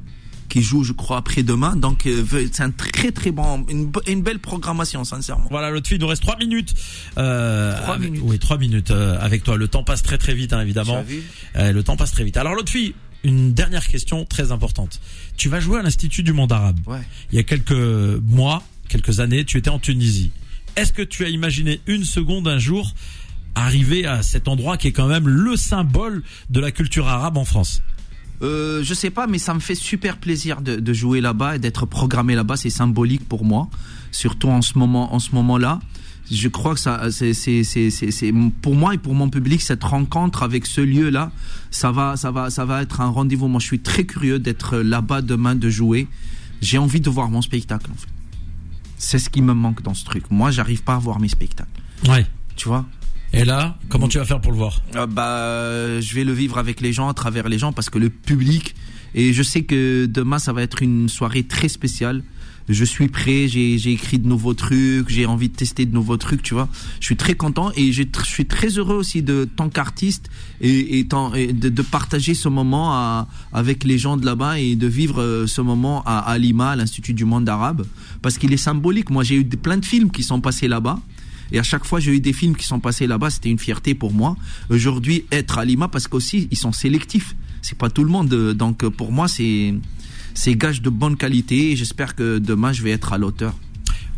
qui 0.50 0.62
joue, 0.62 0.84
je 0.84 0.94
crois, 0.94 1.18
après-demain. 1.18 1.76
Donc, 1.76 2.06
euh, 2.06 2.24
c'est 2.52 2.64
un 2.64 2.72
très 2.72 3.12
très 3.12 3.32
bon, 3.32 3.66
une, 3.70 4.22
belle 4.22 4.40
programmation, 4.40 5.04
sincèrement. 5.04 5.48
Voilà, 5.50 5.70
Lotfi, 5.70 5.96
il 5.96 6.02
nous 6.02 6.08
reste 6.08 6.22
trois 6.22 6.38
minutes. 6.38 6.74
Euh, 7.18 7.76
avec- 7.88 8.12
minutes. 8.12 8.22
Oui, 8.26 8.40
trois 8.40 8.58
minutes 8.58 8.92
euh, 8.92 9.18
avec 9.20 9.44
toi. 9.44 9.58
Le 9.58 9.68
temps 9.68 9.84
passe 9.84 10.04
très 10.04 10.18
très 10.18 10.34
vite, 10.34 10.54
hein, 10.54 10.62
évidemment. 10.62 11.04
Euh, 11.56 11.72
le 11.72 11.84
temps 11.84 11.96
passe 11.96 12.12
très 12.12 12.24
vite. 12.24 12.38
Alors, 12.38 12.56
Lotfi, 12.56 12.94
une 13.24 13.54
dernière 13.54 13.88
question 13.88 14.26
très 14.26 14.52
importante. 14.52 15.00
Tu 15.38 15.50
vas 15.50 15.60
jouer 15.60 15.80
à 15.80 15.82
l'Institut 15.82 16.24
du 16.24 16.34
monde 16.34 16.52
arabe. 16.52 16.80
Ouais. 16.86 17.02
Il 17.32 17.36
y 17.36 17.40
a 17.40 17.44
quelques 17.44 17.72
mois, 17.72 18.64
quelques 18.90 19.20
années, 19.20 19.46
tu 19.46 19.58
étais 19.58 19.70
en 19.70 19.80
Tunisie. 19.80 20.32
Est-ce 20.76 20.92
que 20.92 21.02
tu 21.02 21.24
as 21.24 21.30
imaginé 21.30 21.82
une 21.88 22.04
seconde 22.04 22.48
un 22.48 22.58
jour 22.58 22.94
arriver 23.56 24.06
à 24.06 24.24
cet 24.24 24.48
endroit 24.48 24.78
qui 24.78 24.88
est 24.88 24.92
quand 24.92 25.08
même 25.08 25.28
le 25.28 25.56
symbole 25.56 26.24
de 26.50 26.60
la 26.60 26.72
culture 26.72 27.08
arabe 27.08 27.38
en 27.38 27.46
France? 27.46 27.82
Euh, 28.42 28.84
je 28.84 28.94
sais 28.94 29.10
pas, 29.10 29.28
mais 29.28 29.38
ça 29.38 29.54
me 29.54 29.60
fait 29.60 29.76
super 29.76 30.18
plaisir 30.18 30.62
de, 30.62 30.76
de 30.76 30.94
jouer 30.94 31.22
là-bas 31.22 31.56
et 31.56 31.60
d'être 31.60 31.86
programmé 31.86 32.36
là-bas. 32.36 32.58
C'est 32.58 32.70
symbolique 32.70 33.28
pour 33.28 33.46
moi, 33.46 33.70
surtout 34.12 34.50
en 34.50 34.62
ce 34.62 34.78
moment, 34.78 35.14
en 35.14 35.20
ce 35.20 35.32
moment-là. 35.36 35.80
Je 36.32 36.48
crois 36.48 36.74
que 36.74 36.80
ça, 36.80 37.12
c'est, 37.12 37.34
c'est, 37.34 37.64
c'est, 37.64 37.90
c'est, 37.90 38.10
c'est- 38.12 38.34
pour 38.62 38.76
moi 38.76 38.94
et 38.94 38.98
pour 38.98 39.14
mon 39.14 39.30
public 39.30 39.62
cette 39.62 39.84
rencontre 39.84 40.42
avec 40.44 40.66
ce 40.66 40.82
lieu-là, 40.82 41.32
ça 41.70 41.92
va, 41.92 42.16
ça 42.18 42.32
va, 42.32 42.50
ça 42.50 42.66
va 42.66 42.82
être 42.82 43.02
un 43.02 43.08
rendez-vous. 43.08 43.48
Moi, 43.48 43.60
je 43.60 43.66
suis 43.66 43.80
très 43.80 44.06
curieux 44.06 44.40
d'être 44.40 44.78
là-bas 44.78 45.22
demain, 45.22 45.54
de 45.56 45.70
jouer. 45.70 46.08
J'ai 46.62 46.78
envie 46.78 47.02
de 47.02 47.10
voir 47.10 47.30
mon 47.30 47.42
spectacle. 47.42 47.92
En 47.92 47.96
fait, 47.96 48.08
c'est 48.98 49.20
ce 49.20 49.30
qui 49.30 49.42
me 49.42 49.54
manque 49.54 49.82
dans 49.84 49.94
ce 49.94 50.06
truc. 50.06 50.24
Moi, 50.32 50.50
j'arrive 50.52 50.82
pas 50.84 50.96
à 50.96 50.98
voir 50.98 51.20
mes 51.20 51.28
spectacles. 51.28 51.70
Ouais. 52.08 52.26
Tu 52.56 52.68
vois? 52.70 52.86
Et 53.34 53.46
là, 53.46 53.78
comment 53.90 54.08
tu 54.08 54.20
vas 54.20 54.26
faire 54.26 54.40
pour 54.42 54.52
le 54.52 54.58
voir 54.58 54.82
Ah 54.94 55.08
bah, 55.08 56.00
je 56.00 56.14
vais 56.14 56.24
le 56.24 56.34
vivre 56.34 56.58
avec 56.60 56.82
les 56.82 56.94
gens, 56.94 57.10
à 57.10 57.14
travers 57.14 57.50
les 57.50 57.58
gens, 57.58 57.74
parce 57.74 57.90
que 57.90 57.98
le 57.98 58.10
public. 58.10 58.76
Et 59.16 59.34
je 59.34 59.42
sais 59.44 59.64
que 59.64 60.06
demain, 60.06 60.38
ça 60.40 60.54
va 60.54 60.62
être 60.62 60.82
une 60.84 61.10
soirée 61.10 61.44
très 61.44 61.68
spéciale. 61.68 62.24
Je 62.70 62.86
suis 62.86 63.10
prêt, 63.10 63.48
j'ai 63.50 63.92
écrit 63.92 64.20
de 64.20 64.28
nouveaux 64.28 64.54
trucs, 64.54 65.10
j'ai 65.10 65.26
envie 65.26 65.50
de 65.50 65.56
tester 65.56 65.86
de 65.86 65.94
nouveaux 65.94 66.16
trucs, 66.16 66.42
tu 66.44 66.54
vois. 66.54 66.70
Je 67.02 67.06
suis 67.08 67.18
très 67.18 67.34
content 67.34 67.72
et 67.76 67.92
je 67.92 68.04
suis 68.24 68.46
très 68.46 68.70
heureux 68.70 68.96
aussi 68.96 69.22
de 69.22 69.46
tant 69.58 69.68
qu'artiste 69.68 70.30
et, 70.62 71.06
tant- 71.10 71.32
de, 71.32 71.82
partager 71.82 72.36
ce 72.36 72.48
moment 72.48 73.28
avec 73.52 73.84
les 73.84 73.98
gens 73.98 74.16
de 74.16 74.26
là-bas 74.26 74.60
et 74.60 74.76
de 74.78 74.88
vivre 74.88 75.22
euh, 75.22 75.46
ce 75.46 75.60
moment 75.60 76.04
à, 76.06 76.20
à 76.20 76.38
Lima, 76.38 76.70
à 76.72 76.76
l'Institut 76.78 77.14
du 77.14 77.26
monde 77.26 77.50
arabe, 77.50 77.86
parce 78.22 78.38
qu'il 78.38 78.54
est 78.54 78.58
symbolique. 78.58 79.10
Moi, 79.10 79.24
j'ai 79.26 79.36
eu 79.36 79.44
plein 79.44 79.78
de 79.78 79.86
films 79.86 80.10
qui 80.10 80.24
sont 80.24 80.40
passés 80.40 80.70
là-bas. 80.70 81.00
Et 81.54 81.60
à 81.60 81.64
chaque 81.64 81.86
fois, 81.86 82.00
j'ai 82.00 82.12
eu 82.12 82.20
des 82.20 82.34
films 82.34 82.56
qui 82.56 82.66
sont 82.66 82.80
passés 82.80 83.08
là-bas, 83.08 83.30
c'était 83.30 83.50
une 83.50 83.60
fierté 83.60 83.94
pour 83.94 84.12
moi. 84.12 84.36
Aujourd'hui, 84.70 85.26
être 85.32 85.60
à 85.60 85.66
Lima, 85.66 85.88
parce 85.88 86.08
qu'aussi, 86.08 86.48
ils 86.52 86.58
sont 86.58 86.72
sélectifs. 86.74 87.36
C'est 87.62 87.78
pas 87.78 87.90
tout 87.90 88.04
le 88.04 88.10
monde. 88.10 88.34
euh, 88.34 88.54
Donc, 88.54 88.84
euh, 88.84 88.90
pour 88.90 89.12
moi, 89.12 89.28
c'est, 89.28 89.74
c'est 90.34 90.56
gage 90.56 90.82
de 90.82 90.90
bonne 90.90 91.16
qualité. 91.16 91.76
J'espère 91.76 92.16
que 92.16 92.40
demain, 92.40 92.74
je 92.74 92.82
vais 92.82 92.92
être 92.92 93.14
à 93.14 93.18
la 93.18 93.28
hauteur. 93.28 93.56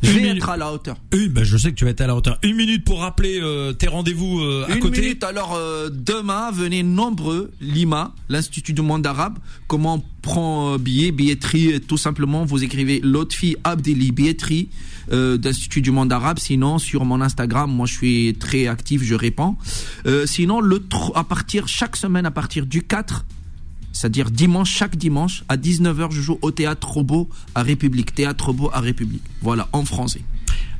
Je 0.03 0.09
Une 0.11 0.15
vais 0.15 0.21
minute. 0.23 0.37
être 0.37 0.49
à 0.49 0.57
la 0.57 0.71
hauteur. 0.71 0.97
Une, 1.13 1.29
ben 1.29 1.43
je 1.43 1.57
sais 1.57 1.71
que 1.71 1.75
tu 1.75 1.85
vas 1.85 1.91
être 1.91 2.01
à 2.01 2.07
la 2.07 2.15
hauteur. 2.15 2.37
Une 2.43 2.55
minute 2.55 2.83
pour 2.83 2.99
rappeler 3.01 3.39
euh, 3.41 3.73
tes 3.73 3.87
rendez-vous 3.87 4.39
euh, 4.41 4.65
à 4.69 4.73
Une 4.75 4.79
côté. 4.79 5.01
minute, 5.01 5.23
alors 5.23 5.53
euh, 5.55 5.89
demain, 5.91 6.51
venez 6.51 6.83
nombreux, 6.83 7.51
Lima, 7.61 8.13
l'Institut 8.29 8.73
du 8.73 8.81
monde 8.81 9.05
arabe. 9.07 9.39
Comment 9.67 9.95
on 9.95 10.03
prend 10.21 10.77
billet, 10.77 11.11
billetterie, 11.11 11.79
tout 11.81 11.97
simplement, 11.97 12.45
vous 12.45 12.63
écrivez 12.63 12.99
Lotfi 13.01 13.55
Abdeli, 13.63 14.11
billetterie 14.11 14.69
d'Institut 15.11 15.81
du 15.81 15.91
monde 15.91 16.11
arabe. 16.11 16.39
Sinon, 16.39 16.79
sur 16.79 17.05
mon 17.05 17.21
Instagram, 17.21 17.71
moi 17.71 17.85
je 17.85 17.93
suis 17.93 18.35
très 18.39 18.65
actif, 18.67 19.03
je 19.03 19.13
réponds. 19.13 19.55
Sinon, 20.25 20.61
le 20.61 20.83
à 21.13 21.23
partir, 21.23 21.67
chaque 21.67 21.95
semaine, 21.95 22.25
à 22.25 22.31
partir 22.31 22.65
du 22.65 22.81
4, 22.81 23.23
c'est-à-dire 23.95 24.29
dimanche, 24.29 24.71
chaque 24.71 24.97
dimanche, 24.97 25.45
à 25.47 25.55
19h, 25.55 26.11
je 26.11 26.19
joue 26.19 26.37
au 26.41 26.51
Théâtre 26.51 26.89
Robot 26.91 27.29
à 27.55 27.63
République. 27.63 28.13
Théâtre 28.13 28.47
Robot 28.47 28.69
à 28.73 28.81
République. 28.81 29.23
Voilà, 29.41 29.69
en 29.71 29.85
français. 29.85 30.19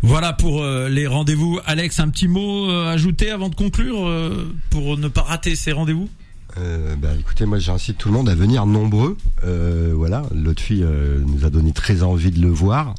Voilà 0.02 0.34
pour 0.34 0.62
euh, 0.62 0.90
les 0.90 1.08
rendez-vous. 1.08 1.60
Alex, 1.66 2.00
un 2.02 2.10
petit 2.10 2.28
mot 2.28 2.70
euh, 2.70 2.94
ajouté 2.94 3.32
avant 3.32 3.48
de 3.48 3.56
conclure 3.56 4.06
euh, 4.06 4.54
pour 4.70 4.98
ne 4.98 5.08
pas 5.08 5.22
rater 5.22 5.56
ces 5.56 5.72
rendez-vous? 5.72 6.10
Euh, 6.58 6.96
bah, 6.98 7.10
écoutez, 7.18 7.46
moi 7.46 7.58
j'incite 7.58 7.98
tout 7.98 8.10
le 8.10 8.14
monde 8.14 8.28
à 8.28 8.36
venir 8.36 8.66
nombreux. 8.66 9.18
Euh, 9.46 9.94
voilà, 9.96 10.24
l'autre 10.34 10.62
fille 10.62 10.84
euh, 10.84 11.20
nous 11.26 11.46
a 11.46 11.50
donné 11.50 11.72
très 11.72 12.04
envie 12.04 12.32
de 12.32 12.42
le 12.42 12.50
voir. 12.50 12.96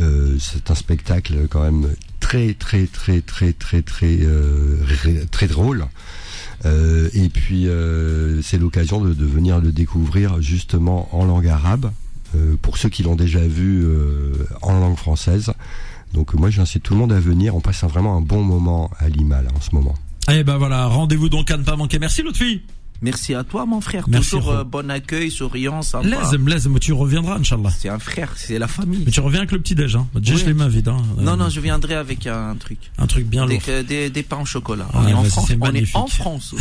Euh, 0.00 0.36
c'est 0.40 0.70
un 0.70 0.74
spectacle 0.74 1.46
quand 1.50 1.62
même 1.62 1.94
très 2.20 2.54
très 2.54 2.86
très 2.86 3.20
très 3.20 3.52
très 3.52 3.82
très 3.82 4.18
euh, 4.22 4.78
très 5.30 5.46
drôle. 5.46 5.86
Euh, 6.64 7.08
et 7.12 7.28
puis 7.28 7.66
euh, 7.68 8.40
c'est 8.42 8.58
l'occasion 8.58 9.00
de, 9.00 9.12
venir 9.24 9.60
le 9.60 9.72
découvrir 9.72 10.40
justement 10.40 11.08
en 11.12 11.24
langue 11.24 11.48
arabe 11.48 11.90
euh, 12.36 12.56
pour 12.62 12.78
ceux 12.78 12.88
qui 12.88 13.02
l'ont 13.02 13.16
déjà 13.16 13.40
vu 13.40 13.84
en 14.62 14.78
langue 14.78 14.96
française. 14.96 15.52
Donc 16.14 16.34
moi 16.34 16.50
j'incite 16.50 16.82
tout 16.82 16.94
le 16.94 17.00
monde 17.00 17.12
à 17.12 17.20
venir. 17.20 17.56
On 17.56 17.60
passe 17.60 17.82
un- 17.84 17.88
vraiment 17.88 18.16
un 18.16 18.20
bon 18.20 18.42
moment 18.42 18.90
à 18.98 19.08
Lima 19.08 19.42
là 19.42 19.48
en 19.56 19.60
ce 19.60 19.74
moment. 19.74 19.94
Eh 20.30 20.44
ben 20.44 20.56
voilà, 20.56 20.86
rendez-vous 20.86 21.28
donc 21.28 21.50
à 21.50 21.56
ne 21.56 21.64
pas 21.64 21.74
manquer. 21.76 21.98
Merci 21.98 22.22
l'autre 22.22 22.38
fille. 22.38 22.62
Merci 23.02 23.34
à 23.34 23.42
toi, 23.44 23.66
mon 23.66 23.80
frère. 23.80 24.04
Merci, 24.08 24.30
Toujours 24.30 24.52
euh, 24.52 24.64
bon 24.64 24.90
accueil, 24.90 25.30
souriant, 25.30 25.82
sympa. 25.82 26.06
Laisse, 26.46 26.66
mais 26.66 26.78
tu 26.78 26.92
reviendras, 26.92 27.36
Inch'Allah. 27.38 27.70
C'est 27.76 27.88
un 27.88 27.98
frère, 27.98 28.32
c'est 28.36 28.58
la 28.58 28.68
famille. 28.68 29.02
Mais 29.04 29.10
tu 29.12 29.20
reviens 29.20 29.40
avec 29.40 29.52
le 29.52 29.58
petit 29.60 29.74
déj, 29.74 29.96
hein. 29.96 30.06
Déjà, 30.14 30.34
Oui. 30.36 30.42
les 30.46 30.54
mains 30.54 30.68
vides, 30.68 30.88
hein. 30.88 31.02
Non, 31.18 31.32
Euh, 31.32 31.36
non, 31.36 31.48
je 31.48 31.60
viendrai 31.60 31.94
avec 31.94 32.26
un 32.26 32.54
truc. 32.56 32.78
Un 32.98 33.06
truc 33.06 33.26
bien 33.26 33.46
Des, 33.46 33.54
lourd. 33.54 33.62
que- 33.64 33.82
des, 33.82 34.08
des 34.10 34.22
pains 34.22 34.40
au 34.40 34.44
chocolat. 34.44 34.86
Ah, 34.92 35.00
on 35.02 35.08
est 35.08 35.12
en 35.14 35.24
France. 35.24 35.50
On 35.60 35.72
est 35.74 35.96
en 35.96 36.06
France. 36.06 36.54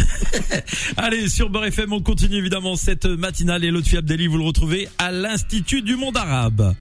Allez, 0.97 1.29
sur 1.29 1.49
Beurre 1.49 1.65
FM, 1.65 1.93
on 1.93 2.01
continue 2.01 2.35
évidemment 2.37 2.75
cette 2.75 3.05
matinale 3.05 3.63
et 3.63 3.71
l'autre 3.71 3.95
Abdelli, 3.95 4.27
vous 4.27 4.37
le 4.37 4.43
retrouvez 4.45 4.87
à 4.97 5.11
l'Institut 5.11 5.81
du 5.81 5.95
monde 5.95 6.17
arabe. 6.17 6.73